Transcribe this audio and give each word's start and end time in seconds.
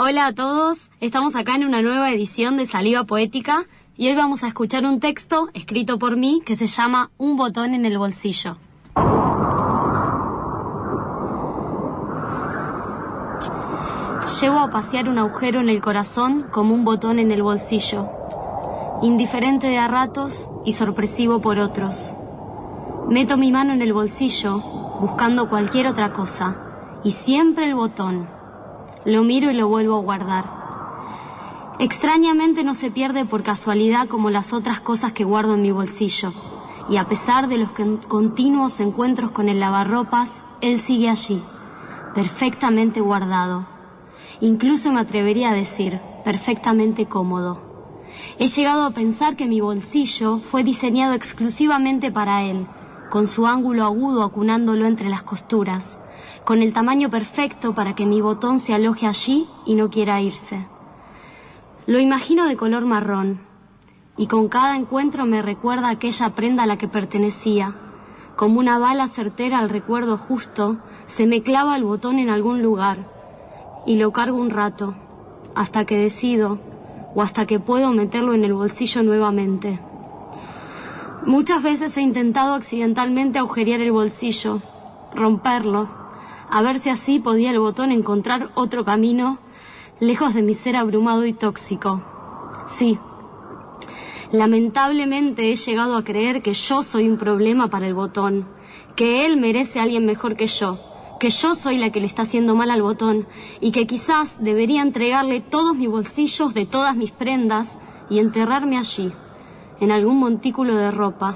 Hola 0.00 0.26
a 0.26 0.32
todos, 0.32 0.92
estamos 1.00 1.34
acá 1.34 1.56
en 1.56 1.64
una 1.64 1.82
nueva 1.82 2.12
edición 2.12 2.56
de 2.56 2.66
Saliva 2.66 3.02
Poética 3.02 3.64
y 3.96 4.06
hoy 4.06 4.14
vamos 4.14 4.44
a 4.44 4.46
escuchar 4.46 4.84
un 4.84 5.00
texto 5.00 5.48
escrito 5.54 5.98
por 5.98 6.16
mí 6.16 6.40
que 6.46 6.54
se 6.54 6.68
llama 6.68 7.10
Un 7.18 7.36
botón 7.36 7.74
en 7.74 7.84
el 7.84 7.98
bolsillo. 7.98 8.58
Llevo 14.40 14.60
a 14.60 14.70
pasear 14.70 15.08
un 15.08 15.18
agujero 15.18 15.60
en 15.60 15.68
el 15.68 15.82
corazón 15.82 16.46
como 16.52 16.74
un 16.74 16.84
botón 16.84 17.18
en 17.18 17.32
el 17.32 17.42
bolsillo, 17.42 18.08
indiferente 19.02 19.66
de 19.66 19.78
a 19.78 19.88
ratos 19.88 20.48
y 20.64 20.74
sorpresivo 20.74 21.40
por 21.40 21.58
otros. 21.58 22.14
Meto 23.08 23.36
mi 23.36 23.50
mano 23.50 23.72
en 23.72 23.82
el 23.82 23.92
bolsillo 23.92 24.58
buscando 25.00 25.48
cualquier 25.48 25.88
otra 25.88 26.12
cosa 26.12 26.54
y 27.02 27.10
siempre 27.10 27.64
el 27.64 27.74
botón. 27.74 28.37
Lo 29.04 29.24
miro 29.24 29.50
y 29.50 29.54
lo 29.54 29.68
vuelvo 29.68 29.96
a 29.96 30.02
guardar. 30.02 30.44
Extrañamente 31.78 32.64
no 32.64 32.74
se 32.74 32.90
pierde 32.90 33.24
por 33.24 33.42
casualidad 33.42 34.08
como 34.08 34.30
las 34.30 34.52
otras 34.52 34.80
cosas 34.80 35.12
que 35.12 35.24
guardo 35.24 35.54
en 35.54 35.62
mi 35.62 35.70
bolsillo. 35.70 36.32
Y 36.88 36.96
a 36.96 37.06
pesar 37.06 37.48
de 37.48 37.58
los 37.58 37.70
continuos 38.08 38.80
encuentros 38.80 39.30
con 39.30 39.48
el 39.48 39.60
lavarropas, 39.60 40.46
él 40.60 40.78
sigue 40.80 41.08
allí, 41.08 41.42
perfectamente 42.14 43.00
guardado 43.00 43.78
incluso 44.40 44.92
me 44.92 45.00
atrevería 45.00 45.50
a 45.50 45.54
decir, 45.54 46.00
perfectamente 46.24 47.06
cómodo. 47.06 47.60
He 48.38 48.48
llegado 48.48 48.84
a 48.84 48.90
pensar 48.90 49.36
que 49.36 49.46
mi 49.46 49.60
bolsillo 49.60 50.38
fue 50.38 50.64
diseñado 50.64 51.14
exclusivamente 51.14 52.10
para 52.10 52.42
él, 52.42 52.66
con 53.10 53.26
su 53.26 53.46
ángulo 53.46 53.84
agudo 53.84 54.22
acunándolo 54.22 54.86
entre 54.86 55.08
las 55.08 55.22
costuras, 55.22 55.98
con 56.44 56.62
el 56.62 56.72
tamaño 56.72 57.10
perfecto 57.10 57.74
para 57.74 57.94
que 57.94 58.06
mi 58.06 58.20
botón 58.20 58.58
se 58.58 58.74
aloje 58.74 59.06
allí 59.06 59.46
y 59.64 59.74
no 59.74 59.90
quiera 59.90 60.20
irse. 60.20 60.66
Lo 61.86 61.98
imagino 61.98 62.46
de 62.46 62.56
color 62.56 62.84
marrón, 62.84 63.40
y 64.16 64.26
con 64.26 64.48
cada 64.48 64.76
encuentro 64.76 65.26
me 65.26 65.42
recuerda 65.42 65.88
aquella 65.88 66.30
prenda 66.30 66.64
a 66.64 66.66
la 66.66 66.76
que 66.76 66.88
pertenecía. 66.88 67.74
Como 68.36 68.60
una 68.60 68.78
bala 68.78 69.08
certera 69.08 69.58
al 69.58 69.68
recuerdo 69.68 70.16
justo, 70.16 70.78
se 71.06 71.26
me 71.26 71.42
clava 71.42 71.76
el 71.76 71.84
botón 71.84 72.18
en 72.18 72.28
algún 72.28 72.62
lugar, 72.62 73.08
y 73.86 73.96
lo 73.96 74.12
cargo 74.12 74.36
un 74.36 74.50
rato, 74.50 74.94
hasta 75.54 75.84
que 75.86 75.96
decido 75.96 76.58
o 77.14 77.22
hasta 77.22 77.46
que 77.46 77.58
puedo 77.58 77.90
meterlo 77.92 78.34
en 78.34 78.44
el 78.44 78.52
bolsillo 78.52 79.02
nuevamente. 79.02 79.80
Muchas 81.26 81.62
veces 81.62 81.96
he 81.96 82.00
intentado 82.00 82.54
accidentalmente 82.54 83.38
agujerear 83.38 83.80
el 83.80 83.92
bolsillo, 83.92 84.60
romperlo, 85.14 85.88
a 86.48 86.62
ver 86.62 86.78
si 86.78 86.90
así 86.90 87.18
podía 87.18 87.50
el 87.50 87.58
botón 87.58 87.90
encontrar 87.92 88.50
otro 88.54 88.84
camino 88.84 89.38
lejos 90.00 90.34
de 90.34 90.42
mi 90.42 90.54
ser 90.54 90.76
abrumado 90.76 91.26
y 91.26 91.32
tóxico. 91.32 92.02
Sí, 92.66 92.98
lamentablemente 94.32 95.50
he 95.50 95.56
llegado 95.56 95.96
a 95.96 96.04
creer 96.04 96.40
que 96.40 96.52
yo 96.52 96.82
soy 96.82 97.08
un 97.08 97.18
problema 97.18 97.68
para 97.68 97.86
el 97.86 97.94
botón, 97.94 98.46
que 98.94 99.26
él 99.26 99.36
merece 99.36 99.80
a 99.80 99.82
alguien 99.82 100.06
mejor 100.06 100.36
que 100.36 100.46
yo, 100.46 100.78
que 101.18 101.30
yo 101.30 101.54
soy 101.54 101.78
la 101.78 101.90
que 101.90 102.00
le 102.00 102.06
está 102.06 102.22
haciendo 102.22 102.54
mal 102.54 102.70
al 102.70 102.82
botón 102.82 103.26
y 103.60 103.72
que 103.72 103.86
quizás 103.86 104.42
debería 104.42 104.82
entregarle 104.82 105.40
todos 105.40 105.76
mis 105.76 105.88
bolsillos 105.88 106.54
de 106.54 106.64
todas 106.64 106.96
mis 106.96 107.10
prendas 107.10 107.78
y 108.08 108.20
enterrarme 108.20 108.78
allí, 108.78 109.12
en 109.80 109.90
algún 109.92 110.18
montículo 110.18 110.76
de 110.76 110.90
ropa, 110.90 111.34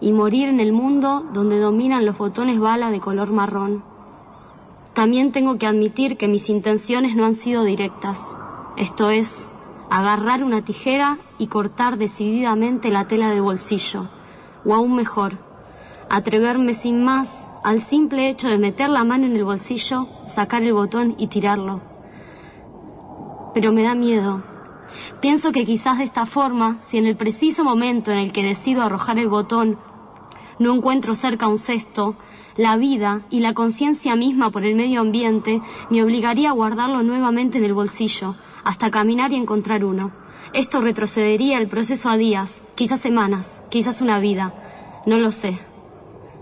y 0.00 0.12
morir 0.12 0.48
en 0.48 0.60
el 0.60 0.72
mundo 0.72 1.24
donde 1.32 1.58
dominan 1.58 2.04
los 2.04 2.18
botones 2.18 2.58
bala 2.58 2.90
de 2.90 3.00
color 3.00 3.32
marrón. 3.32 3.82
También 4.92 5.32
tengo 5.32 5.58
que 5.58 5.66
admitir 5.66 6.16
que 6.16 6.28
mis 6.28 6.48
intenciones 6.48 7.16
no 7.16 7.24
han 7.24 7.34
sido 7.34 7.64
directas, 7.64 8.36
esto 8.76 9.10
es, 9.10 9.48
agarrar 9.90 10.44
una 10.44 10.62
tijera 10.62 11.18
y 11.38 11.46
cortar 11.46 11.96
decididamente 11.98 12.90
la 12.90 13.06
tela 13.06 13.30
del 13.30 13.42
bolsillo, 13.42 14.08
o 14.64 14.74
aún 14.74 14.94
mejor, 14.94 15.34
atreverme 16.10 16.74
sin 16.74 17.02
más 17.02 17.46
al 17.62 17.80
simple 17.80 18.28
hecho 18.28 18.48
de 18.48 18.58
meter 18.58 18.88
la 18.88 19.04
mano 19.04 19.26
en 19.26 19.34
el 19.34 19.44
bolsillo, 19.44 20.06
sacar 20.24 20.62
el 20.62 20.72
botón 20.72 21.14
y 21.18 21.26
tirarlo. 21.26 21.80
Pero 23.54 23.72
me 23.72 23.82
da 23.82 23.94
miedo. 23.94 24.42
Pienso 25.20 25.52
que 25.52 25.64
quizás 25.64 25.98
de 25.98 26.04
esta 26.04 26.26
forma, 26.26 26.78
si 26.82 26.98
en 26.98 27.06
el 27.06 27.16
preciso 27.16 27.64
momento 27.64 28.10
en 28.10 28.18
el 28.18 28.32
que 28.32 28.42
decido 28.42 28.82
arrojar 28.82 29.18
el 29.18 29.28
botón 29.28 29.78
no 30.58 30.74
encuentro 30.74 31.14
cerca 31.14 31.48
un 31.48 31.58
cesto, 31.58 32.16
la 32.56 32.76
vida 32.76 33.22
y 33.28 33.40
la 33.40 33.52
conciencia 33.52 34.16
misma 34.16 34.50
por 34.50 34.64
el 34.64 34.74
medio 34.74 35.02
ambiente 35.02 35.60
me 35.90 36.02
obligaría 36.02 36.48
a 36.48 36.52
guardarlo 36.52 37.02
nuevamente 37.02 37.58
en 37.58 37.64
el 37.64 37.74
bolsillo, 37.74 38.34
hasta 38.64 38.90
caminar 38.90 39.32
y 39.32 39.36
encontrar 39.36 39.84
uno. 39.84 40.12
Esto 40.54 40.80
retrocedería 40.80 41.58
el 41.58 41.68
proceso 41.68 42.08
a 42.08 42.16
días, 42.16 42.62
quizás 42.74 43.00
semanas, 43.00 43.62
quizás 43.68 44.00
una 44.00 44.18
vida. 44.18 44.54
No 45.04 45.18
lo 45.18 45.30
sé. 45.30 45.58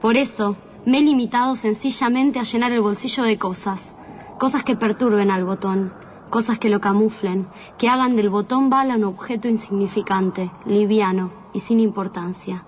Por 0.00 0.16
eso, 0.16 0.56
me 0.84 0.98
he 0.98 1.02
limitado 1.02 1.56
sencillamente 1.56 2.38
a 2.38 2.44
llenar 2.44 2.70
el 2.70 2.82
bolsillo 2.82 3.24
de 3.24 3.38
cosas, 3.38 3.96
cosas 4.38 4.62
que 4.62 4.76
perturben 4.76 5.32
al 5.32 5.44
botón, 5.44 5.92
cosas 6.30 6.58
que 6.58 6.68
lo 6.68 6.80
camuflen, 6.80 7.46
que 7.78 7.88
hagan 7.88 8.16
del 8.16 8.30
botón 8.30 8.70
bala 8.70 8.96
un 8.96 9.04
objeto 9.04 9.48
insignificante, 9.48 10.50
liviano 10.64 11.30
y 11.52 11.60
sin 11.60 11.80
importancia. 11.80 12.64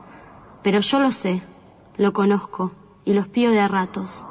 Pero 0.62 0.80
yo 0.80 1.00
lo 1.00 1.10
sé, 1.10 1.42
lo 1.96 2.12
conozco 2.12 2.72
y 3.04 3.12
los 3.12 3.28
pío 3.28 3.50
de 3.50 3.66
ratos. 3.66 4.26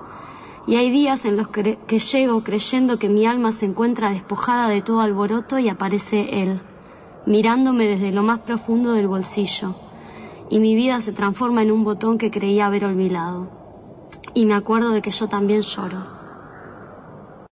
Y 0.66 0.76
hay 0.76 0.90
días 0.90 1.26
en 1.26 1.38
los 1.38 1.48
que 1.48 2.00
llego 2.00 2.44
creyendo 2.44 3.00
que 3.00 3.10
mi 3.10 3.26
alma 3.26 3.52
se 3.52 3.66
encuentra 3.66 4.12
despojada 4.12 4.68
de 4.68 4.82
todo 4.82 5.02
alboroto 5.02 5.60
y 5.60 5.70
aparece 5.70 6.42
él, 6.44 6.62
mirándome 7.26 7.88
desde 7.88 8.12
lo 8.12 8.24
más 8.24 8.40
profundo 8.40 8.92
del 8.92 9.08
bolsillo, 9.08 9.76
y 10.50 10.60
mi 10.60 10.76
vida 10.76 11.00
se 11.00 11.14
transforma 11.14 11.62
en 11.62 11.72
un 11.72 11.84
botón 11.84 12.18
que 12.18 12.32
creía 12.32 12.66
haber 12.66 12.86
olvidado 12.86 13.58
y 14.38 14.46
me 14.46 14.54
acuerdo 14.54 14.92
de 14.92 15.02
que 15.02 15.10
yo 15.10 15.28
también 15.28 15.62
lloro. 15.62 16.17